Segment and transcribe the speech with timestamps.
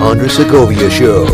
[0.00, 1.26] Andres Segovia Show.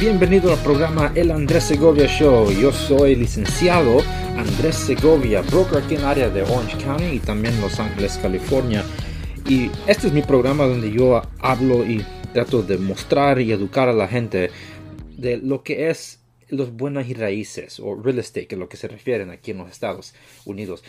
[0.00, 2.50] Bienvenido al programa El Andrés Segovia Show.
[2.50, 3.98] Yo soy licenciado
[4.38, 8.82] Andrés Segovia, broker aquí en el área de Orange County y también Los Ángeles, California.
[9.46, 13.92] Y este es mi programa donde yo hablo y trato de mostrar y educar a
[13.92, 14.50] la gente
[15.18, 16.17] de lo que es
[16.48, 19.58] los buenos y raíces o real estate, que es lo que se refieren aquí en
[19.58, 20.82] los Estados Unidos.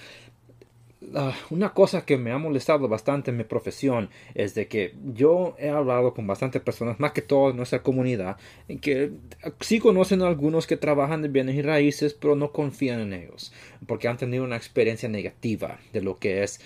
[1.16, 5.56] Ah, una cosa que me ha molestado bastante en mi profesión es de que yo
[5.58, 8.36] he hablado con bastantes personas, más que todo en nuestra comunidad,
[8.82, 9.12] que
[9.62, 13.54] sí conocen a algunos que trabajan de bienes y raíces, pero no confían en ellos,
[13.88, 16.60] porque han tenido una experiencia negativa de lo que es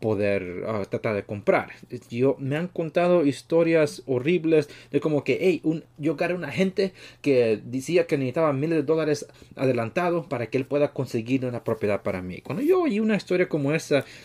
[0.00, 1.70] poder ah, tratar de comprar.
[2.10, 6.92] Yo, me han contado historias horribles de como que, hey, un, yo a una gente
[7.22, 12.02] que decía que necesitaba miles de dólares adelantado para que él pueda conseguir una propiedad
[12.02, 12.42] para mí.
[12.42, 13.77] Cuando yo oí una historia como esa,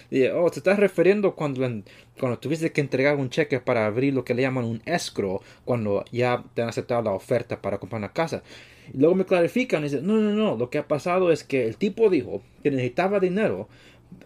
[0.09, 1.61] dije, oh, te estás refiriendo cuando,
[2.19, 6.03] cuando tuviste que entregar un cheque para abrir lo que le llaman un escrow, cuando
[6.11, 8.43] ya te han aceptado la oferta para comprar una casa.
[8.93, 11.65] Y luego me clarifican y dicen, no, no, no, lo que ha pasado es que
[11.65, 13.67] el tipo dijo que necesitaba dinero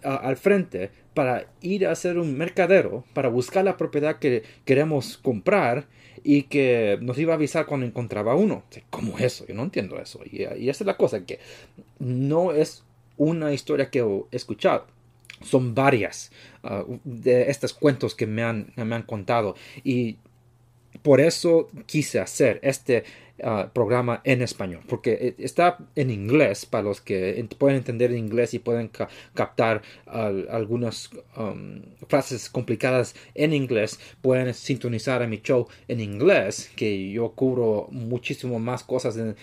[0.04, 5.88] al frente para ir a hacer un mercadero, para buscar la propiedad que queremos comprar
[6.24, 8.64] y que nos iba a avisar cuando encontraba uno.
[8.90, 9.48] ¿Cómo es eso?
[9.48, 10.20] Yo no entiendo eso.
[10.30, 11.40] Y, esa es la cosa, que
[12.00, 12.84] no es
[13.18, 14.86] una historia que he escuchado.
[15.42, 16.32] Son varias
[16.64, 19.56] ah, de estos cuentos que me han, me han contado.
[19.84, 20.18] Y
[21.02, 23.04] por eso quise hacer este
[23.44, 28.56] Ah, programa en español, porque eh, está en inglés para los que pueden entender inglés
[28.56, 28.90] y pueden
[29.36, 37.12] captar algunas um, frases complicadas en inglés, pueden sintonizar a mi show en inglés, que
[37.12, 39.36] yo cubro muchísimo más cosas en,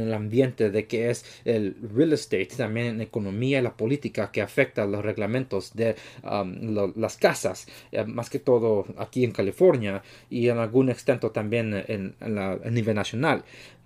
[0.00, 4.40] el ambiente de que es el real estate, también en economía y la política que
[4.40, 10.48] afecta los reglamentos de um, las casas, eh, más que todo aquí en California y
[10.48, 13.33] en algún extento también en, la, a nivel nacional.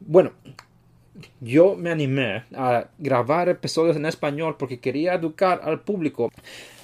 [0.01, 0.33] Bueno,
[1.41, 6.31] yo me animé a grabar episodios en español porque quería educar al público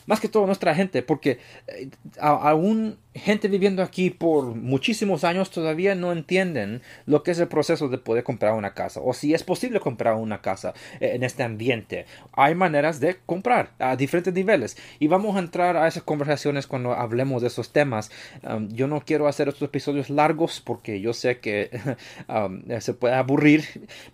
[0.07, 1.39] más que todo nuestra gente, porque
[1.69, 1.89] eh,
[2.19, 7.89] aún gente viviendo aquí por muchísimos años todavía no entienden lo que es el proceso
[7.89, 11.43] de poder comprar una casa o si es posible comprar una casa eh, en este
[11.43, 12.07] ambiente.
[12.33, 16.93] Hay maneras de comprar a diferentes niveles y vamos a entrar a esas conversaciones cuando
[16.93, 18.11] hablemos de esos temas.
[18.43, 21.71] Um, yo no quiero hacer estos episodios largos porque yo sé que
[22.29, 23.65] um, se puede aburrir,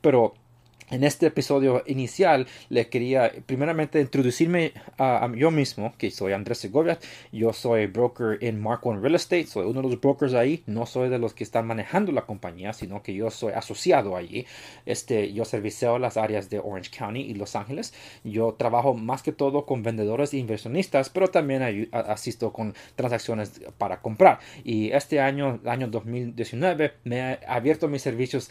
[0.02, 0.34] pero
[0.90, 6.98] en este episodio inicial le quería primeramente introducirme a, yo mismo, que soy Andrés Segovia,
[7.32, 10.86] yo soy broker en Mark One Real Estate, soy uno de los brokers ahí, no
[10.86, 14.46] soy de los que están manejando la compañía, sino que yo soy asociado allí.
[14.86, 17.94] Este, yo servicio las áreas de Orange County y Los Ángeles.
[18.24, 24.00] Yo trabajo más que todo con vendedores e inversionistas, pero también asisto con transacciones para
[24.00, 24.40] comprar.
[24.64, 28.50] Y este año, el año 2019, me he abierto mis servicios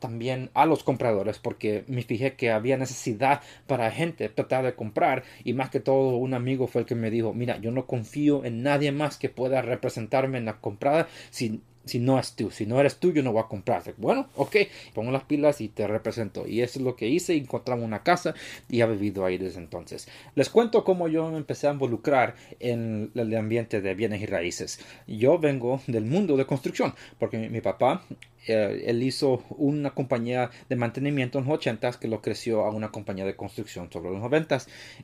[0.00, 5.22] también a los compradores porque me fijé que había necesidad para gente tratar de comprar
[5.44, 8.44] y más que todo un amigo fue el que me dijo mira yo no confío
[8.44, 12.66] en nadie más que pueda representarme en la comprada si si no es tú, si
[12.66, 13.94] no eres tú, yo no voy a comprarte.
[13.96, 14.56] Bueno, ok,
[14.94, 16.46] pongo las pilas y te represento.
[16.46, 18.34] Y eso es lo que hice, encontramos una casa
[18.68, 20.08] y he vivido ahí desde entonces.
[20.34, 24.80] Les cuento cómo yo me empecé a involucrar en el ambiente de bienes y raíces.
[25.06, 28.04] Yo vengo del mundo de construcción, porque mi, papá
[28.46, 32.90] eh, él hizo una compañía de mantenimiento en los 80 que lo creció a una
[32.90, 34.58] compañía de construcción sobre los 90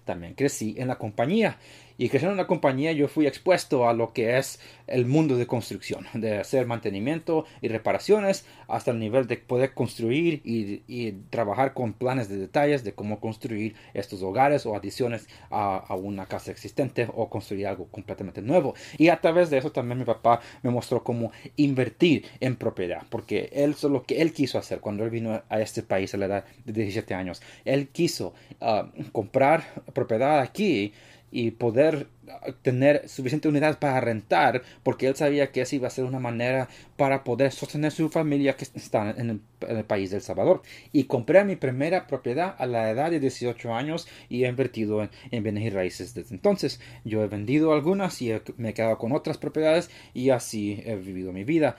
[0.05, 1.59] también crecí en la compañía
[2.01, 5.47] y creciendo en la compañía yo fui expuesto a lo que es el mundo de
[5.47, 11.93] construcción, de hacer mantenimiento y reparaciones hasta el nivel de poder construir y, trabajar con
[11.93, 17.29] planes de detalles de cómo construir estos hogares o adiciones a, una casa existente o
[17.29, 18.75] construir algo completamente nuevo.
[18.97, 23.51] Y a través de eso también mi papá me mostró cómo invertir en propiedad, porque
[23.53, 26.27] él es lo que él quiso hacer cuando él vino a este país a la
[26.27, 27.43] edad de 17 años.
[27.67, 28.33] Él quiso
[28.63, 30.95] ah, comprar propiedad aquí
[31.31, 32.09] y poder
[32.63, 36.69] tener suficiente unidad para rentar, porque él sabía que esa iba a ser una manera
[36.97, 39.31] para poder sostener su familia que está en
[39.69, 40.63] el, país del Salvador.
[40.93, 45.43] Y compré mi primera propiedad a la edad de 18 años y he invertido en,
[45.43, 46.81] bienes y raíces desde entonces.
[47.05, 51.33] Yo he vendido algunas y me he quedado con otras propiedades y así he vivido
[51.33, 51.77] mi vida.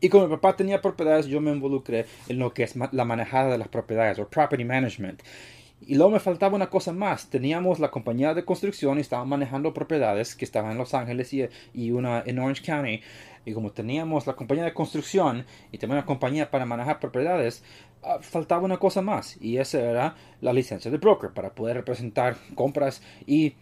[0.00, 3.52] Y como mi papá tenía propiedades, yo me involucré en lo que es la manejada
[3.52, 5.22] de las propiedades o property management.
[5.80, 7.28] Y luego me faltaba una cosa más.
[7.28, 11.48] Teníamos la compañía de construcción y estaban manejando propiedades que estaban en Los Ángeles y,
[11.74, 13.02] y, una en Orange County.
[13.46, 17.62] Y como teníamos la compañía de construcción y también la compañía para manejar propiedades,
[18.02, 22.36] ah, faltaba una cosa más y esa era la licencia de broker para poder representar
[22.54, 23.54] compras y eh,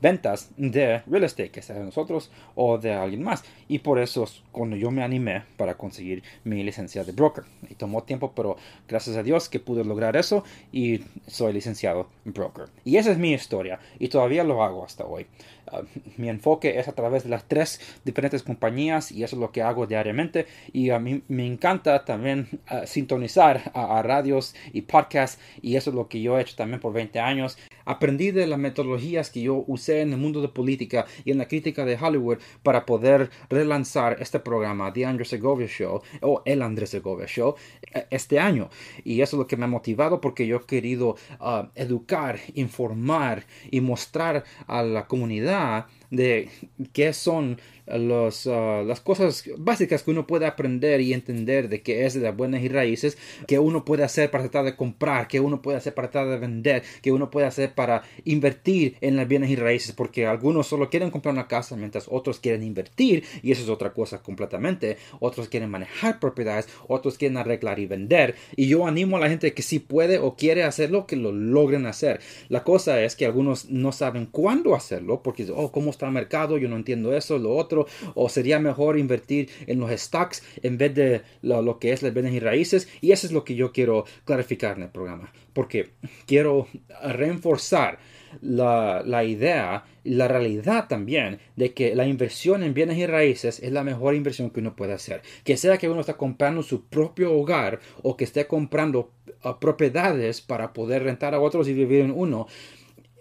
[0.00, 3.42] ventas de real estate, que sea de nosotros o de alguien más.
[3.66, 7.44] Y por eso cuando yo me animé para conseguir mi licencia de broker.
[7.68, 8.56] Y tomó tiempo, pero
[8.86, 12.66] gracias a Dios que pude lograr eso y soy licenciado broker.
[12.84, 15.26] Y esa es mi historia y todavía lo hago hasta hoy.
[15.66, 15.82] Ah,
[16.16, 19.86] mi enfoque es a través de las tres diferentes compañías y es lo que hago
[19.86, 20.46] diariamente.
[20.72, 25.96] Y a mí me encanta también ah, sintonizar a, radios y podcasts y eso es
[25.96, 29.64] lo que yo he hecho también por 20 años aprendí de las metodologías que yo
[29.66, 34.16] usé en el mundo de política y en la crítica de Hollywood para poder relanzar
[34.20, 37.54] este programa The Andrés Segovia Show o El Andrés Segovia Show
[37.92, 38.70] eh, este año.
[39.04, 43.44] Y eso es lo que me ha motivado porque yo he querido ah, educar informar
[43.70, 46.48] y mostrar a la comunidad de
[46.92, 52.06] qué son los, uh, las cosas básicas que uno puede aprender y entender de qué
[52.06, 55.40] es de las buenas y raíces, que uno puede hacer para tratar de comprar, que
[55.40, 59.28] uno puede hacer para tratar de vender, que uno puede hacer para invertir en las
[59.28, 63.52] bienes y raíces, porque algunos solo quieren comprar una casa mientras otros quieren invertir y
[63.52, 64.96] eso es otra cosa completamente.
[65.20, 68.34] Otros quieren manejar propiedades, otros quieren arreglar y vender.
[68.56, 71.86] Y yo animo a la gente que si puede o quiere hacerlo, que lo logren
[71.86, 72.20] hacer.
[72.48, 76.58] La cosa es que algunos no saben cuándo hacerlo, porque, oh, ¿cómo está el mercado?
[76.58, 80.94] Yo no entiendo eso, lo otro o sería mejor invertir en los stocks en vez
[80.94, 84.04] de lo, que es las bienes y raíces y eso es lo que yo quiero
[84.24, 85.90] clarificar en el programa porque
[86.26, 86.68] quiero
[87.02, 87.98] reforzar
[88.42, 93.60] la, la, idea y la realidad también de que la inversión en bienes y raíces
[93.60, 95.22] es la mejor inversión que uno puede hacer.
[95.44, 99.12] Que sea que uno está comprando su propio hogar o que esté comprando
[99.44, 102.46] uh, propiedades para poder rentar a otros y vivir en uno.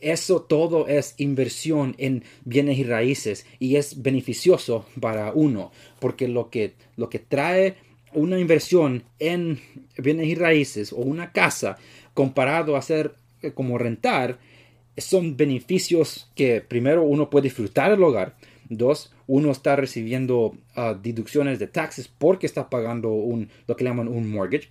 [0.02, 6.50] Eso todo es inversión en bienes y raíces y es beneficioso para uno, porque lo
[6.50, 7.76] que, lo que trae
[8.14, 9.60] una inversión en
[10.02, 11.78] bienes y raíces o una casa
[12.14, 14.40] comparado a hacer eh, como rentar,
[14.98, 18.36] son beneficios que primero uno puede disfrutar el hogar,
[18.68, 24.08] dos, uno está recibiendo ah, deducciones de taxes porque está pagando un, lo que llaman
[24.08, 24.70] un mortgage,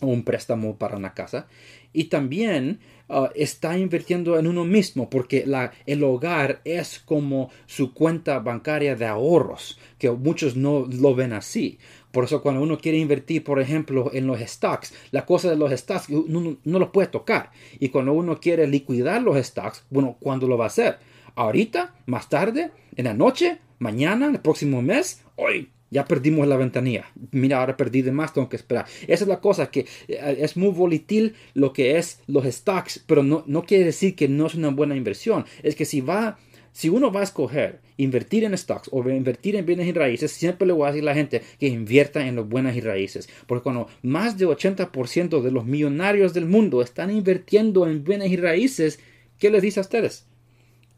[0.00, 1.46] un préstamo para una casa,
[1.92, 5.46] y también uh, está invirtiendo en uno mismo porque
[5.86, 11.78] el hogar es como su cuenta bancaria de ahorros, que muchos no lo ven así.
[12.14, 15.72] Por eso cuando uno quiere invertir, por ejemplo, en los stocks, la cosa de los
[15.72, 17.50] stocks no, no lo puede tocar.
[17.80, 20.98] Y cuando uno quiere liquidar los stocks, bueno, ¿cuándo lo va a hacer?
[21.34, 21.92] ¿Ahorita?
[22.06, 22.70] ¿Más tarde?
[22.94, 23.58] ¿En la noche?
[23.80, 24.28] ¿Mañana?
[24.28, 25.24] ¿El próximo mes?
[25.34, 27.06] Hoy ya perdimos la ventanilla.
[27.32, 28.86] Mira, ahora perdí de más, tengo que esperar.
[29.08, 33.24] Esa es la cosa, que eh, es muy volatil lo que es los stocks, pero
[33.24, 35.46] no, no quiere decir que no es una buena inversión.
[35.64, 36.38] Es que si va,
[36.74, 40.66] si uno va a escoger invertir en stocks o invertir en bienes y raíces, siempre
[40.66, 43.28] le voy a decir a la gente que invierta en los buenas y raíces.
[43.46, 48.36] Porque cuando más de 80% de los millonarios del mundo están invirtiendo en bienes y
[48.36, 48.98] raíces,
[49.38, 50.26] ¿qué les dice a ustedes?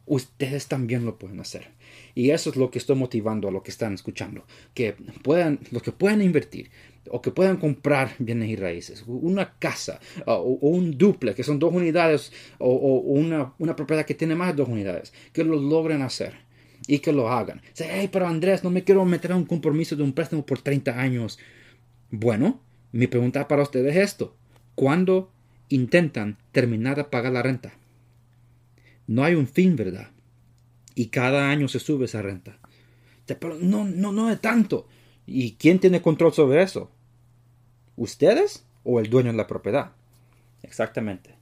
[0.06, 1.68] Ustedes también lo pueden hacer.
[2.14, 5.82] Y eso es lo que estoy motivando a los que están escuchando, que puedan, los
[5.82, 6.70] que puedan invertir
[7.10, 11.72] o que puedan comprar bienes y raíces, una casa o, un duple, que son dos
[11.72, 16.34] unidades, o, una, una, propiedad que tiene más de dos unidades, que lo logren hacer
[16.86, 17.62] y que lo hagan.
[17.76, 21.00] Hey, pero Andrés, no me quiero meter a un compromiso de un préstamo por 30
[21.00, 21.38] años.
[22.10, 22.60] Bueno,
[22.92, 24.36] mi pregunta para ustedes es esto.
[24.74, 25.30] ¿Cuándo
[25.68, 27.72] intentan terminar de pagar la renta?
[29.06, 30.10] No hay un fin, ¿verdad?
[30.96, 32.58] y cada año se sube esa renta.
[33.26, 34.88] Pero no, no, no es tanto.
[35.26, 36.90] ¿Y quién tiene control sobre eso?
[37.96, 39.92] ¿Ustedes o el dueño de la propiedad?
[40.62, 41.34] Exactamente.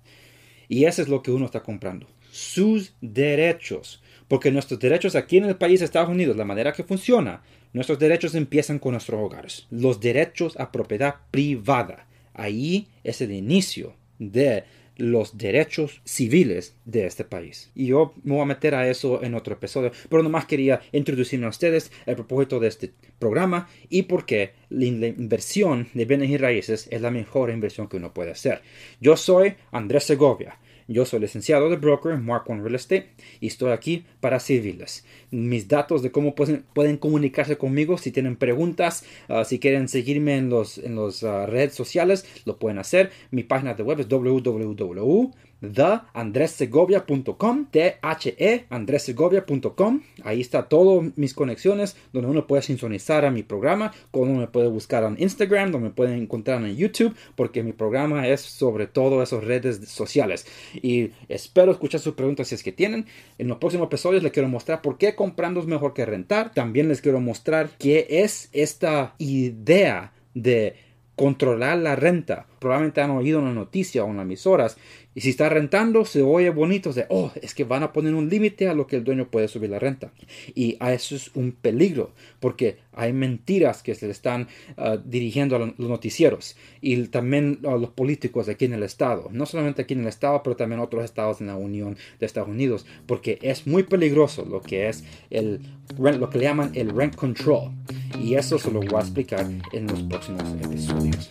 [0.68, 2.06] Y eso es lo que uno está comprando.
[2.30, 4.02] Sus derechos.
[4.28, 7.42] Porque nuestros derechos aquí en el país de Estados Unidos, la manera que funciona,
[7.72, 9.66] nuestros derechos empiezan con nuestros hogares.
[9.70, 12.06] Los derechos a propiedad privada.
[12.32, 14.64] Ahí es el inicio de
[14.96, 17.70] los derechos civiles de este país.
[17.74, 21.46] Y yo me voy a meter a eso en otro episodio, pero nomás quería introducirme
[21.46, 26.36] a ustedes el propósito de este programa y por qué la inversión de bienes y
[26.36, 28.62] raíces es la mejor inversión que uno puede hacer.
[29.00, 30.58] Yo soy Andrés Segovia.
[30.86, 33.10] Yo soy licenciado de broker Mark One Real Estate
[33.40, 35.04] y estoy aquí para servirles.
[35.30, 40.50] Mis datos de cómo pueden, comunicarse conmigo si tienen preguntas, ah, si quieren seguirme en
[40.50, 43.10] los en las ah, redes sociales, lo pueden hacer.
[43.30, 45.32] Mi página de web es www
[45.72, 50.00] theandressegovia.com, T-H-E, andressegovia.com.
[50.22, 54.68] Ahí está todas mis conexiones, donde uno puede sintonizar a mi programa, uno me puede
[54.68, 59.22] buscar en Instagram, donde me pueden encontrar en YouTube, porque mi programa es sobre todo
[59.22, 60.46] esas redes sociales.
[60.74, 63.06] Y espero escuchar sus preguntas si es que tienen.
[63.38, 66.52] En los próximos episodios les quiero mostrar por qué comprando es mejor que rentar.
[66.52, 70.76] También les quiero mostrar qué es esta idea de
[71.16, 72.46] controlar la renta.
[72.58, 74.76] Probablemente han oído una noticia o en las.
[75.14, 78.28] Y si está rentando, se oye bonito de, oh, es que van a poner un
[78.28, 80.12] límite a lo que el dueño puede subir la renta.
[80.54, 85.56] Y a eso es un peligro, porque hay mentiras que se le están ah, dirigiendo
[85.56, 89.28] a los noticieros y también a los políticos aquí en el estado.
[89.30, 92.48] No solamente aquí en el estado, pero también otros estados en la Unión de Estados
[92.48, 95.60] Unidos, porque es muy peligroso lo que es el
[95.98, 97.70] lo que le llaman el rent control.
[98.18, 101.30] Y eso se lo voy a explicar en los próximos episodios.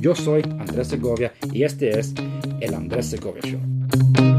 [0.00, 2.14] Yo soy Andrés Segovia y este es
[2.60, 4.37] el Andrés Segovia Show.